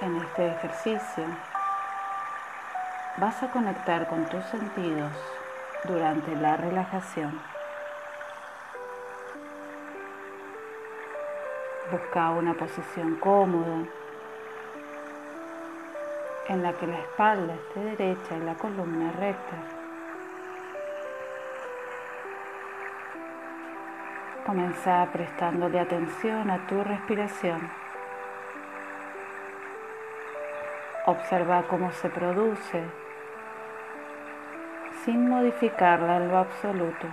[0.00, 1.24] En este ejercicio
[3.16, 5.10] vas a conectar con tus sentidos
[5.82, 7.40] durante la relajación.
[11.90, 13.88] Busca una posición cómoda
[16.46, 19.56] en la que la espalda esté derecha y la columna recta.
[24.46, 27.87] Comenzá prestándole atención a tu respiración.
[31.08, 32.84] Observa cómo se produce
[35.02, 37.06] sin modificarla en lo absoluto.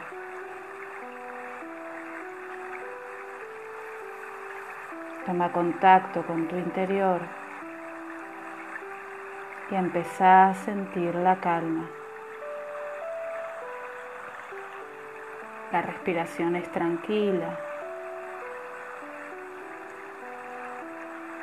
[5.25, 7.21] Toma contacto con tu interior
[9.71, 11.89] y empezá a sentir la calma.
[15.71, 17.64] La respiración es tranquila.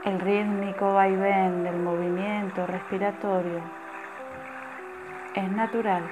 [0.04, 3.60] El rítmico vaivén del movimiento respiratorio
[5.32, 6.02] es natural.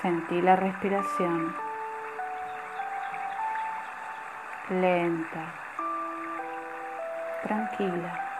[0.00, 1.54] Sentí la respiración
[4.70, 5.54] lenta,
[7.44, 8.31] tranquila.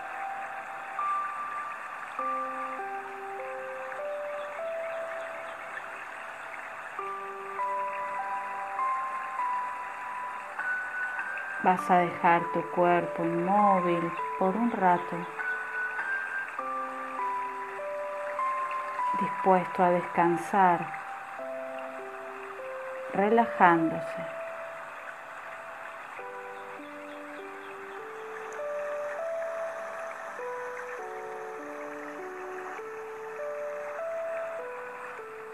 [11.64, 15.16] Vas a dejar tu cuerpo inmóvil por un rato,
[19.20, 20.84] dispuesto a descansar,
[23.12, 24.26] relajándose.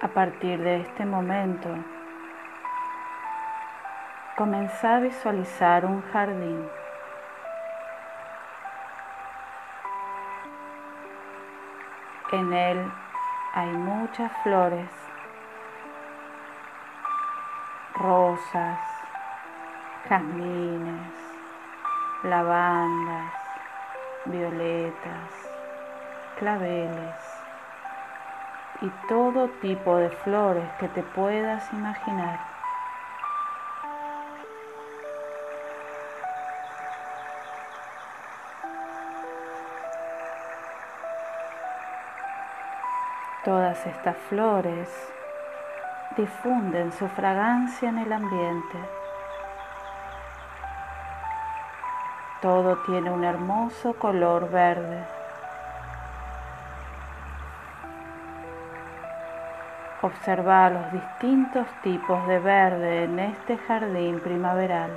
[0.01, 1.69] A partir de este momento,
[4.39, 6.71] Comenzá a visualizar un jardín.
[12.31, 12.93] En él
[13.53, 14.89] hay muchas flores,
[17.97, 18.79] rosas,
[20.09, 21.13] jazmines,
[22.23, 23.35] lavandas,
[24.27, 25.33] violetas,
[26.39, 27.43] claveles
[28.83, 32.48] y todo tipo de flores que te puedas imaginar.
[43.49, 44.91] Todas estas flores
[46.19, 48.79] difunden su fragancia en el ambiente.
[52.43, 55.03] Todo tiene un hermoso color verde.
[60.03, 64.91] Observa los distintos tipos de verde en este jardín primaveral.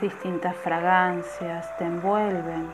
[0.00, 2.70] Distintas fragancias te envuelven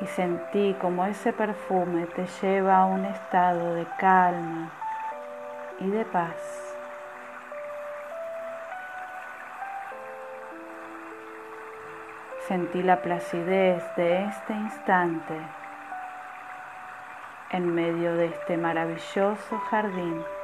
[0.00, 4.70] y sentí como ese perfume te lleva a un estado de calma
[5.80, 6.76] y de paz.
[12.46, 15.36] Sentí la placidez de este instante
[17.50, 20.35] en medio de este maravilloso jardín.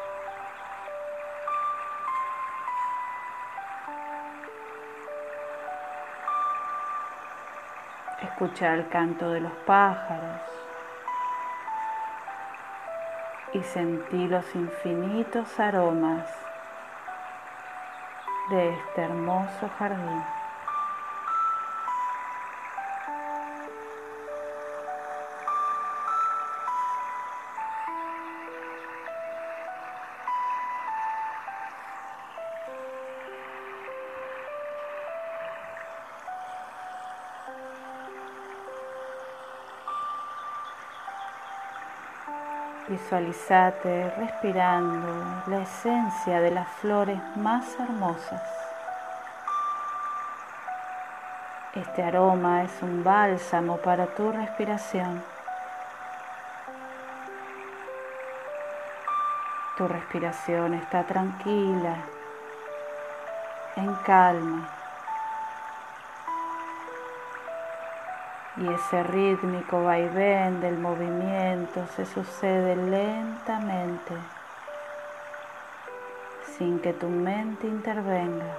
[8.32, 10.41] Escucha el canto de los pájaros
[13.53, 16.26] y sentí los infinitos aromas
[18.50, 20.41] de este hermoso jardín.
[42.88, 48.43] Visualizate respirando la esencia de las flores más hermosas.
[51.75, 55.23] Este aroma es un bálsamo para tu respiración.
[59.79, 61.96] Tu respiración está tranquila,
[63.76, 64.81] en calma.
[68.62, 74.14] Y ese rítmico vaivén del movimiento se sucede lentamente
[76.56, 78.56] sin que tu mente intervenga.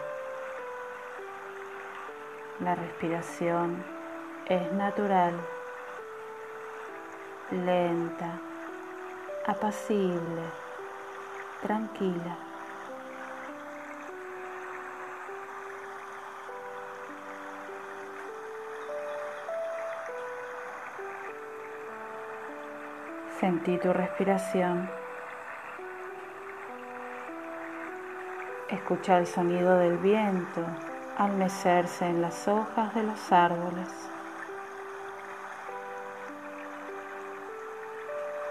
[2.59, 3.81] La respiración
[4.45, 5.33] es natural,
[7.51, 8.39] lenta,
[9.45, 10.43] apacible,
[11.61, 12.52] tranquila.
[23.43, 24.89] Sentí tu respiración.
[28.69, 30.65] Escucha el sonido del viento
[31.17, 33.89] al mecerse en las hojas de los árboles.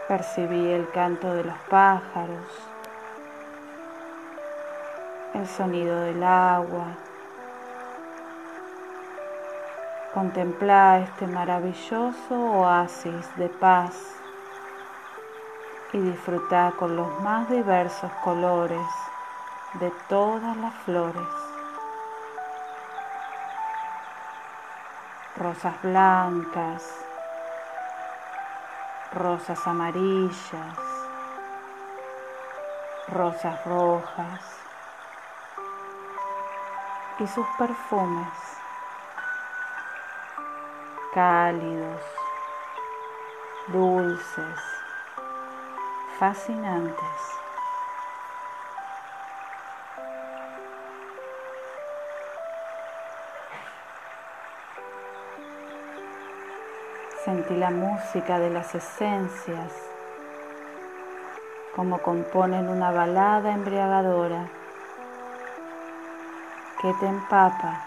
[0.09, 2.47] Percibí el canto de los pájaros,
[5.33, 6.89] el sonido del agua.
[10.13, 14.22] Contempla este maravilloso oasis de paz
[15.93, 18.87] y disfruta con los más diversos colores
[19.75, 21.29] de todas las flores.
[25.37, 26.83] Rosas blancas,
[29.15, 30.79] rosas amarillas,
[33.09, 34.41] rosas rojas
[37.19, 38.29] y sus perfumes
[41.13, 42.03] cálidos,
[43.69, 44.82] dulces,
[46.23, 47.21] fascinantes.
[57.25, 59.73] Sentí la música de las esencias,
[61.75, 64.49] como componen una balada embriagadora
[66.81, 67.81] que te empapa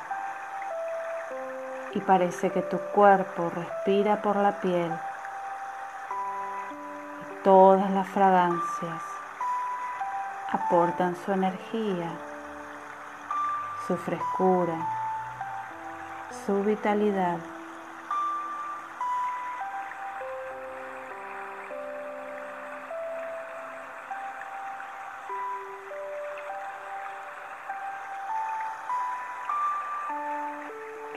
[1.94, 4.92] y parece que tu cuerpo respira por la piel
[7.46, 9.04] Todas las fragancias
[10.52, 12.10] aportan su energía,
[13.86, 14.74] su frescura,
[16.44, 17.38] su vitalidad.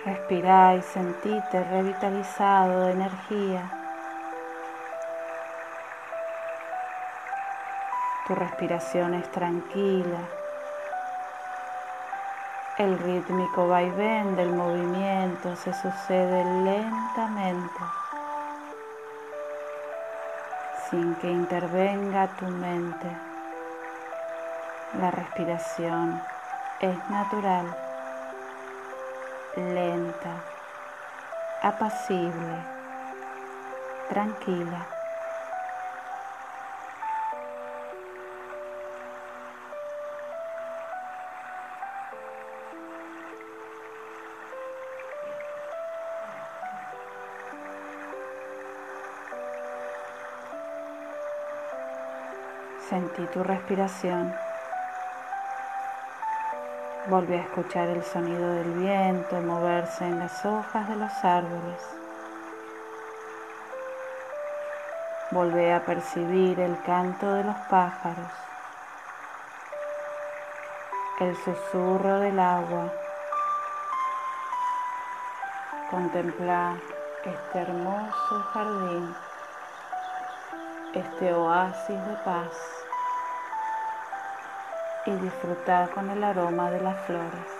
[0.04, 3.87] Respira y sentite revitalizado de energía.
[8.28, 10.18] Tu respiración es tranquila.
[12.76, 17.80] El rítmico vaivén del movimiento se sucede lentamente,
[20.90, 23.16] sin que intervenga tu mente.
[25.00, 26.20] La respiración
[26.80, 27.74] es natural,
[29.56, 30.34] lenta,
[31.62, 32.58] apacible,
[34.10, 34.97] tranquila.
[52.88, 54.34] Sentí tu respiración.
[57.08, 61.82] Volví a escuchar el sonido del viento moverse en las hojas de los árboles.
[65.32, 68.32] Volví a percibir el canto de los pájaros,
[71.20, 72.90] el susurro del agua.
[75.90, 76.76] Contemplar
[77.22, 79.14] este hermoso jardín,
[80.94, 82.77] este oasis de paz
[85.06, 87.58] y disfrutar con el aroma de las flores.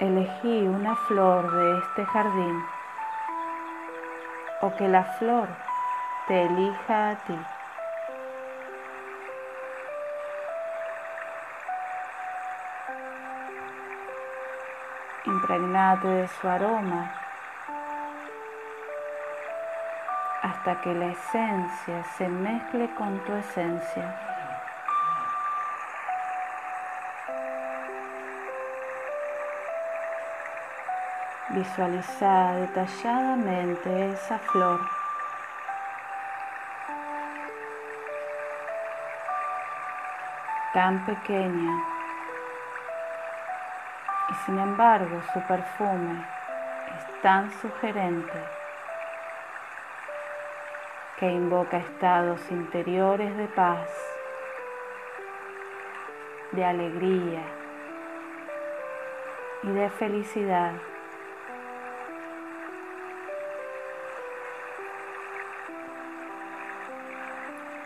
[0.00, 2.64] Elegí una flor de este jardín
[4.60, 5.48] o que la flor
[6.26, 7.38] te elija a ti.
[15.26, 17.23] Impregnate de su aroma
[20.64, 24.14] hasta que la esencia se mezcle con tu esencia.
[31.50, 34.80] Visualiza detalladamente esa flor.
[40.72, 41.72] tan pequeña
[44.28, 46.24] y sin embargo su perfume
[46.98, 48.53] es tan sugerente
[51.18, 53.88] que invoca estados interiores de paz,
[56.52, 57.42] de alegría
[59.62, 60.72] y de felicidad.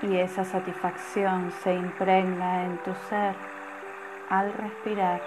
[0.02, 3.34] y esa satisfacción se impregna en tu ser
[4.28, 5.20] al respirar.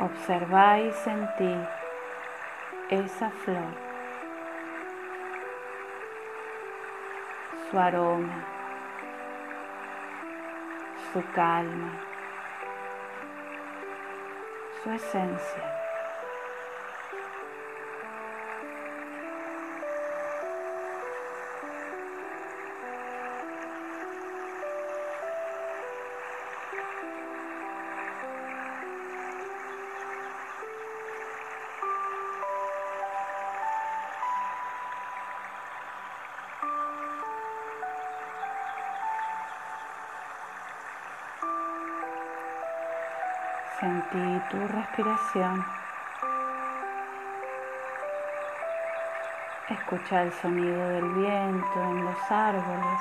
[0.00, 1.54] Observa y sentí
[2.90, 3.87] esa flor,
[7.70, 8.44] su aroma,
[11.12, 11.92] su calma,
[14.82, 15.77] su esencia.
[43.80, 45.64] Sentí tu respiración.
[49.68, 53.00] Escucha el sonido del viento en los árboles.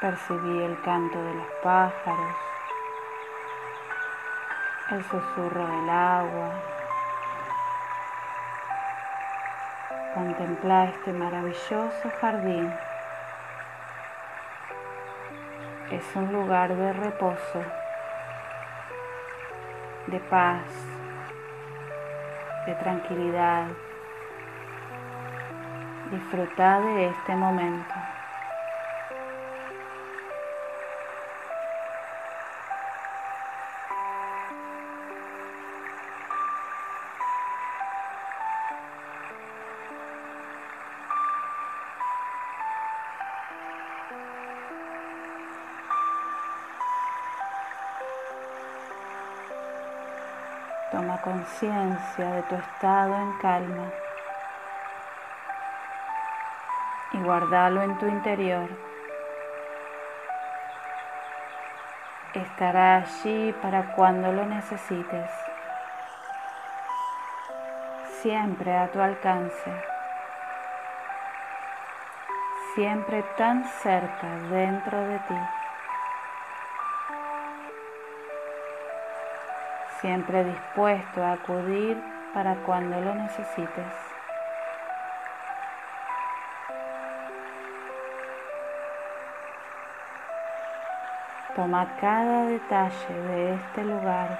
[0.00, 2.36] Percibí el canto de los pájaros,
[4.90, 6.50] el susurro del agua.
[10.14, 12.74] Contempla este maravilloso jardín.
[15.92, 17.85] Es un lugar de reposo
[20.06, 20.62] de paz,
[22.66, 23.66] de tranquilidad.
[26.10, 27.94] Disfruta de este momento.
[50.96, 53.92] Toma conciencia de tu estado en calma
[57.12, 58.66] y guardalo en tu interior.
[62.32, 65.30] Estará allí para cuando lo necesites,
[68.22, 69.70] siempre a tu alcance,
[72.74, 75.65] siempre tan cerca dentro de ti.
[80.00, 81.96] Siempre dispuesto a acudir
[82.34, 84.06] para cuando lo necesites.
[91.54, 94.38] Toma cada detalle de este lugar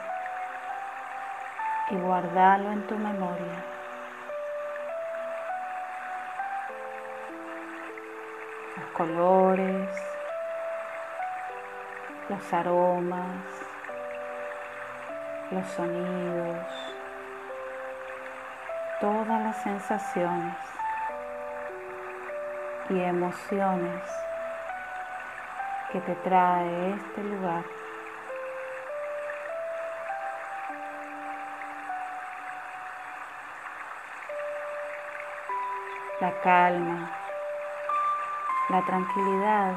[1.90, 3.64] y guardalo en tu memoria.
[8.76, 9.88] Los colores,
[12.28, 13.66] los aromas,
[15.50, 16.66] los sonidos,
[19.00, 20.56] todas las sensaciones
[22.90, 24.02] y emociones
[25.92, 27.62] que te trae este lugar.
[36.20, 37.10] La calma,
[38.70, 39.74] la tranquilidad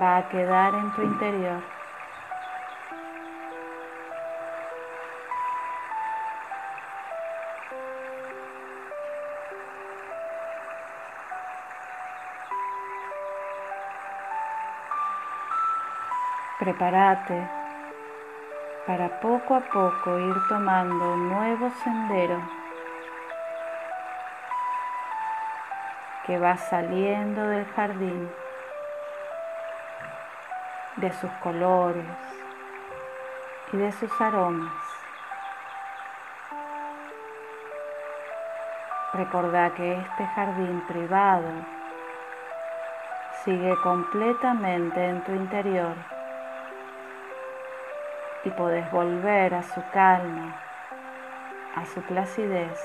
[0.00, 1.60] va a quedar en tu interior.
[16.68, 17.48] Prepárate
[18.86, 22.42] para poco a poco ir tomando un nuevo sendero
[26.26, 28.30] que va saliendo del jardín,
[30.96, 32.04] de sus colores
[33.72, 34.84] y de sus aromas.
[39.14, 41.48] Recordá que este jardín privado
[43.42, 46.17] sigue completamente en tu interior
[48.44, 50.60] y podés volver a su calma,
[51.74, 52.78] a su placidez,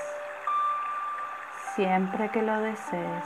[1.74, 3.24] siempre que lo desees.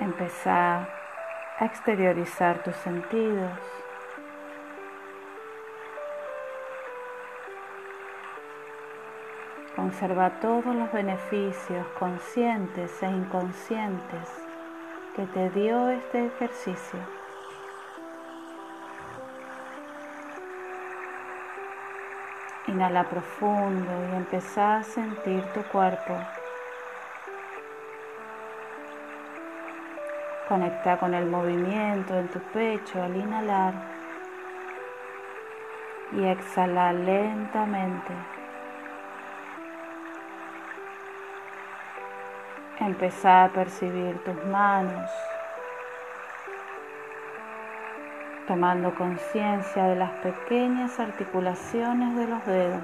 [0.00, 0.86] Empezá
[1.58, 3.58] a exteriorizar tus sentidos
[9.76, 14.30] Conserva todos los beneficios conscientes e inconscientes
[15.16, 17.00] que te dio este ejercicio.
[22.68, 26.16] Inhala profundo y empezá a sentir tu cuerpo.
[30.48, 33.74] Conecta con el movimiento en tu pecho al inhalar
[36.12, 38.33] y exhalar lentamente.
[42.84, 45.10] Empezá a percibir tus manos,
[48.46, 52.82] tomando conciencia de las pequeñas articulaciones de los dedos.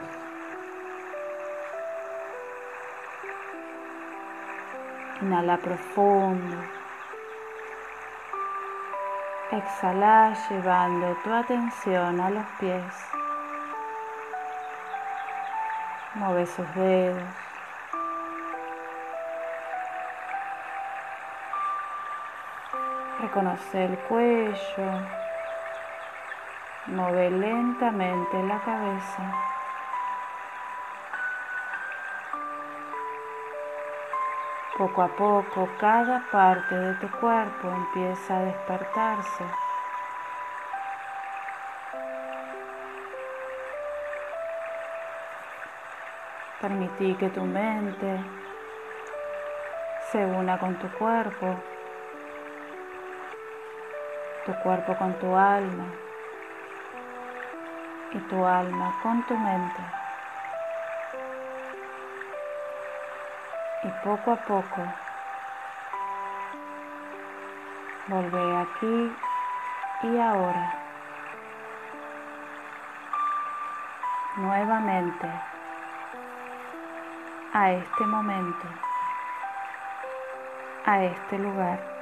[5.20, 6.56] Inhala profundo.
[9.50, 12.94] Exhala llevando tu atención a los pies.
[16.14, 17.49] Mueve sus dedos.
[23.20, 25.06] Reconoce el cuello.
[26.86, 29.34] Mueve lentamente la cabeza.
[34.78, 39.44] Poco a poco cada parte de tu cuerpo empieza a despertarse.
[46.62, 48.18] Permití que tu mente
[50.10, 51.56] se una con tu cuerpo,
[54.46, 55.86] tu cuerpo con tu alma
[58.12, 60.00] y tu alma con tu mente.
[63.82, 64.82] y poco a poco
[68.08, 69.12] volver aquí
[70.02, 70.74] y ahora
[74.36, 75.28] nuevamente
[77.52, 78.66] a este momento,
[80.84, 81.99] a este lugar.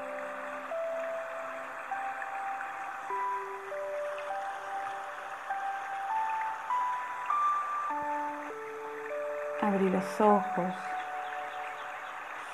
[9.60, 10.72] Abrir los ojos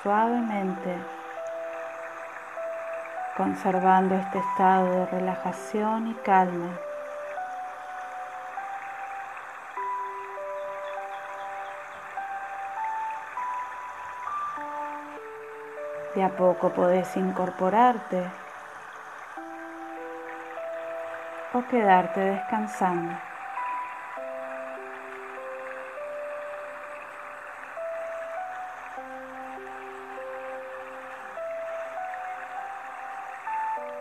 [0.01, 0.97] suavemente,
[3.37, 6.69] conservando este estado de relajación y calma.
[16.15, 18.23] De a poco podés incorporarte
[21.53, 23.34] o quedarte descansando.